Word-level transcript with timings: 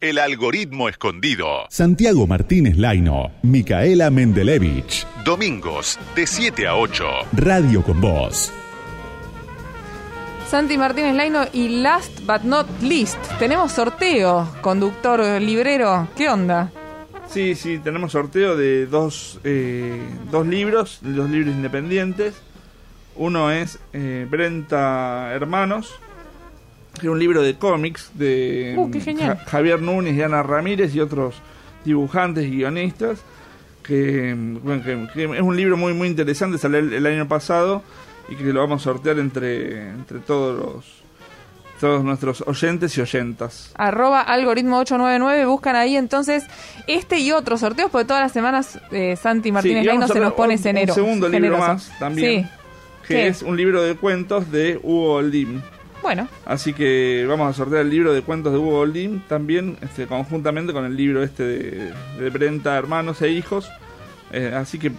El 0.00 0.18
algoritmo 0.18 0.88
escondido. 0.88 1.66
Santiago 1.70 2.28
Martínez 2.28 2.76
Laino, 2.76 3.32
Micaela 3.42 4.10
Mendelevich. 4.10 5.04
Domingos 5.24 5.98
de 6.14 6.24
7 6.24 6.68
a 6.68 6.76
8. 6.76 7.04
Radio 7.32 7.82
con 7.82 8.00
Voz. 8.00 8.52
Santi 10.46 10.78
Martínez 10.78 11.16
Laino 11.16 11.46
y 11.52 11.80
last 11.80 12.20
but 12.20 12.42
not 12.42 12.68
least, 12.80 13.18
tenemos 13.40 13.72
sorteo, 13.72 14.48
conductor 14.60 15.42
librero, 15.42 16.06
¿qué 16.16 16.28
onda? 16.28 16.70
Sí, 17.28 17.56
sí, 17.56 17.78
tenemos 17.78 18.12
sorteo 18.12 18.56
de 18.56 18.86
dos, 18.86 19.40
eh, 19.42 20.00
dos 20.30 20.46
libros, 20.46 21.00
dos 21.02 21.28
libros 21.28 21.52
independientes. 21.52 22.40
Uno 23.16 23.50
es 23.50 23.80
eh, 23.92 24.28
Brenta 24.30 25.32
Hermanos, 25.34 25.92
que 26.94 27.06
es 27.06 27.12
un 27.12 27.18
libro 27.18 27.42
de 27.42 27.56
cómics 27.56 28.10
de 28.14 28.74
Uh. 28.76 28.90
Ja- 29.18 29.36
Javier 29.46 29.80
Núñez 29.80 30.16
y 30.16 30.22
Ana 30.22 30.42
Ramírez 30.42 30.94
y 30.94 31.00
otros 31.00 31.36
dibujantes 31.84 32.44
y 32.46 32.50
guionistas. 32.50 33.20
Que, 33.82 34.34
bueno, 34.62 34.82
que- 34.84 35.08
que 35.14 35.24
es 35.36 35.40
un 35.42 35.56
libro 35.56 35.76
muy 35.78 35.94
muy 35.94 36.08
interesante, 36.08 36.58
salió 36.58 36.78
el, 36.78 36.92
el 36.92 37.06
año 37.06 37.26
pasado 37.26 37.82
y 38.28 38.34
que 38.34 38.44
lo 38.52 38.60
vamos 38.60 38.82
a 38.82 38.84
sortear 38.84 39.18
entre, 39.18 39.88
entre 39.90 40.18
todos 40.18 40.58
los 40.58 40.98
todos 41.80 42.02
nuestros 42.02 42.42
oyentes 42.46 42.98
y 42.98 43.00
oyentas. 43.00 43.70
Arroba 43.76 44.20
algoritmo 44.20 44.78
899, 44.80 45.46
buscan 45.46 45.76
ahí 45.76 45.96
entonces 45.96 46.44
este 46.88 47.20
y 47.20 47.30
otros 47.30 47.60
sorteos, 47.60 47.88
porque 47.90 48.04
todas 48.04 48.20
las 48.22 48.32
semanas 48.32 48.80
eh, 48.90 49.14
Santi 49.16 49.52
Martínez 49.52 49.84
Sí, 49.84 49.88
a 49.88 50.08
se 50.08 50.18
nos 50.20 50.32
pone 50.32 50.58
cenero. 50.58 50.92
Un 50.92 50.94
segundo 50.96 51.28
libro 51.28 51.56
más 51.56 51.90
también. 52.00 52.42
Sí, 52.42 52.48
Que 53.06 53.14
¿Qué? 53.14 53.26
es 53.28 53.42
un 53.42 53.56
libro 53.56 53.80
de 53.82 53.94
cuentos 53.94 54.50
de 54.50 54.78
Hugo 54.82 55.14
Oldín. 55.14 55.62
Bueno, 56.02 56.28
Así 56.44 56.72
que 56.72 57.26
vamos 57.28 57.50
a 57.50 57.52
sortear 57.52 57.82
el 57.82 57.90
libro 57.90 58.12
de 58.12 58.22
cuentos 58.22 58.52
de 58.52 58.58
Hugo 58.58 58.80
Oldín 58.80 59.22
también, 59.28 59.76
este, 59.82 60.06
conjuntamente 60.06 60.72
con 60.72 60.84
el 60.84 60.96
libro 60.96 61.22
este 61.22 61.42
de, 61.42 61.92
de 62.18 62.30
Brenta, 62.30 62.76
Hermanos 62.76 63.20
e 63.22 63.30
Hijos. 63.30 63.68
Eh, 64.32 64.52
así 64.54 64.78
que 64.78 64.92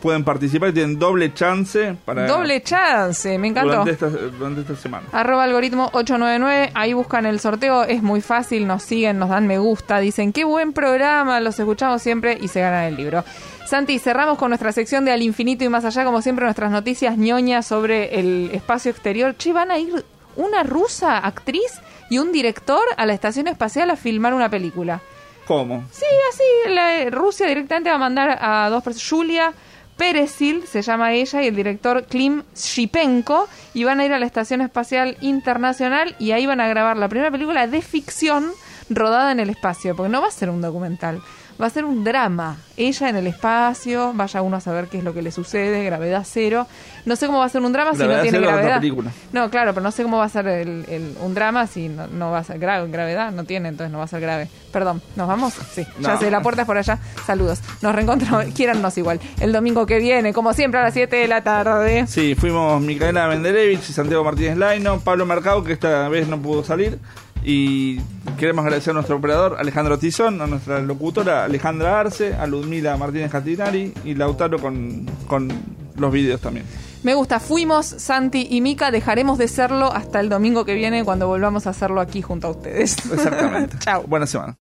pueden 0.00 0.24
participar 0.24 0.70
y 0.70 0.72
tienen 0.72 0.98
doble 0.98 1.32
chance 1.34 1.94
para 2.04 2.26
doble 2.26 2.62
chance, 2.62 3.38
me 3.38 3.48
encantó. 3.48 3.84
durante 3.84 3.90
esta, 3.92 4.08
durante 4.08 4.60
esta 4.62 4.76
semana. 4.76 5.06
Arroba 5.12 5.44
algoritmo 5.44 5.90
899, 5.92 6.72
ahí 6.74 6.92
buscan 6.92 7.26
el 7.26 7.38
sorteo, 7.38 7.84
es 7.84 8.02
muy 8.02 8.20
fácil, 8.20 8.66
nos 8.66 8.82
siguen, 8.82 9.18
nos 9.18 9.28
dan 9.28 9.46
me 9.46 9.58
gusta, 9.58 9.98
dicen 10.00 10.32
qué 10.32 10.44
buen 10.44 10.72
programa, 10.72 11.40
los 11.40 11.58
escuchamos 11.58 12.02
siempre 12.02 12.38
y 12.40 12.48
se 12.48 12.60
ganan 12.60 12.84
el 12.84 12.96
libro. 12.96 13.24
Santi, 13.66 14.00
cerramos 14.00 14.36
con 14.36 14.48
nuestra 14.48 14.72
sección 14.72 15.04
de 15.04 15.12
Al 15.12 15.22
Infinito 15.22 15.62
y 15.62 15.68
Más 15.68 15.84
Allá, 15.84 16.04
como 16.04 16.22
siempre 16.22 16.44
nuestras 16.44 16.72
noticias 16.72 17.16
ñoñas 17.16 17.66
sobre 17.66 18.18
el 18.18 18.50
espacio 18.52 18.90
exterior. 18.90 19.36
Che, 19.36 19.52
van 19.52 19.70
a 19.70 19.78
ir 19.78 20.04
una 20.36 20.62
rusa 20.62 21.18
actriz 21.18 21.80
y 22.08 22.18
un 22.18 22.32
director 22.32 22.82
a 22.96 23.06
la 23.06 23.14
estación 23.14 23.48
espacial 23.48 23.90
a 23.90 23.96
filmar 23.96 24.34
una 24.34 24.48
película. 24.48 25.00
¿Cómo? 25.46 25.84
Sí, 25.90 26.04
así, 26.32 26.72
la, 26.72 27.10
Rusia 27.10 27.46
directamente 27.46 27.90
va 27.90 27.96
a 27.96 27.98
mandar 27.98 28.38
a 28.40 28.68
dos 28.70 28.84
personas, 28.84 29.08
Julia 29.08 29.52
Perezil, 29.96 30.66
se 30.66 30.80
llama 30.80 31.12
ella, 31.12 31.42
y 31.42 31.48
el 31.48 31.56
director 31.56 32.04
Klim 32.06 32.42
Shipenko, 32.54 33.48
y 33.74 33.84
van 33.84 34.00
a 34.00 34.04
ir 34.04 34.12
a 34.12 34.18
la 34.18 34.26
Estación 34.26 34.60
Espacial 34.60 35.16
Internacional 35.20 36.16
y 36.18 36.32
ahí 36.32 36.46
van 36.46 36.60
a 36.60 36.68
grabar 36.68 36.96
la 36.96 37.08
primera 37.08 37.30
película 37.30 37.66
de 37.66 37.82
ficción 37.82 38.50
rodada 38.88 39.32
en 39.32 39.40
el 39.40 39.50
espacio, 39.50 39.94
porque 39.94 40.10
no 40.10 40.22
va 40.22 40.28
a 40.28 40.32
ser 40.32 40.50
un 40.50 40.62
documental, 40.62 41.20
va 41.60 41.66
a 41.66 41.70
ser 41.70 41.84
un 41.84 42.04
drama. 42.04 42.56
Ella 42.76 43.08
en 43.10 43.16
el 43.16 43.26
espacio, 43.26 44.12
vaya 44.14 44.40
uno 44.42 44.56
a 44.56 44.60
saber 44.60 44.86
qué 44.88 44.98
es 44.98 45.04
lo 45.04 45.12
que 45.12 45.20
le 45.20 45.30
sucede, 45.30 45.84
gravedad 45.84 46.22
cero. 46.26 46.66
No 47.04 47.16
sé 47.16 47.26
cómo 47.26 47.38
va 47.40 47.44
a 47.44 47.48
ser 47.48 47.60
un 47.62 47.72
drama 47.72 47.92
si 47.92 47.98
no 47.98 48.06
tiene 48.20 48.30
cero 48.30 48.36
es 48.42 48.48
otra 48.48 48.56
gravedad. 48.56 48.80
película. 48.80 49.10
No, 49.32 49.50
claro, 49.50 49.74
pero 49.74 49.82
no 49.84 49.90
sé 49.90 50.02
cómo 50.02 50.16
va 50.18 50.24
a 50.24 50.28
ser 50.28 50.46
el, 50.46 50.84
el- 50.88 51.14
un 51.20 51.34
drama 51.34 51.66
si 51.66 51.88
no, 51.88 52.06
no 52.06 52.30
va 52.30 52.38
a 52.38 52.44
ser 52.44 52.58
grave. 52.58 52.88
Gravedad 52.90 53.32
no 53.32 53.44
tiene, 53.44 53.68
entonces 53.68 53.92
no 53.92 53.98
va 53.98 54.04
a 54.04 54.08
ser 54.08 54.20
grave. 54.20 54.48
Perdón, 54.72 55.02
¿nos 55.16 55.28
vamos? 55.28 55.52
Sí, 55.72 55.86
ya 56.00 56.14
No. 56.14 56.20
sé, 56.20 56.30
la 56.30 56.40
puerta 56.40 56.62
es 56.62 56.66
por 56.66 56.78
allá. 56.78 56.98
Saludos. 57.26 57.60
Nos 57.82 57.94
reencontramos, 57.94 58.44
quiérannos 58.54 58.96
igual. 58.98 59.20
El 59.40 59.52
domingo 59.52 59.84
que 59.86 59.98
viene, 59.98 60.32
como 60.32 60.54
siempre, 60.54 60.80
a 60.80 60.84
las 60.84 60.94
7 60.94 61.14
de 61.16 61.28
la 61.28 61.42
tarde. 61.42 62.06
Sí, 62.06 62.34
fuimos 62.34 62.80
Micaela 62.80 63.28
Mendelevich 63.28 63.90
y 63.90 63.92
Santiago 63.92 64.24
Martínez 64.24 64.56
Laino, 64.56 65.00
Pablo 65.00 65.26
Mercado, 65.26 65.62
que 65.64 65.72
esta 65.74 66.08
vez 66.08 66.28
no 66.28 66.38
pudo 66.40 66.64
salir. 66.64 66.98
Y 67.44 67.98
queremos 68.38 68.64
agradecer 68.64 68.90
a 68.90 68.94
nuestro 68.94 69.16
operador 69.16 69.56
Alejandro 69.58 69.98
Tizón, 69.98 70.40
a 70.42 70.46
nuestra 70.46 70.80
locutora 70.80 71.44
Alejandra 71.44 72.00
Arce, 72.00 72.34
a 72.34 72.46
Ludmila 72.46 72.96
Martínez 72.96 73.30
Catinari 73.30 73.94
y 74.04 74.14
Lautaro 74.14 74.58
con, 74.58 75.06
con 75.26 75.48
los 75.96 76.12
vídeos 76.12 76.40
también. 76.40 76.66
Me 77.02 77.14
gusta, 77.14 77.40
fuimos 77.40 77.86
Santi 77.86 78.46
y 78.50 78.60
Mica, 78.60 78.90
dejaremos 78.90 79.38
de 79.38 79.48
serlo 79.48 79.90
hasta 79.90 80.20
el 80.20 80.28
domingo 80.28 80.66
que 80.66 80.74
viene 80.74 81.02
cuando 81.02 81.26
volvamos 81.28 81.66
a 81.66 81.70
hacerlo 81.70 82.00
aquí 82.00 82.20
junto 82.20 82.48
a 82.48 82.50
ustedes. 82.50 82.96
Exactamente. 83.10 83.78
Chao. 83.80 84.04
Buena 84.06 84.26
semana. 84.26 84.56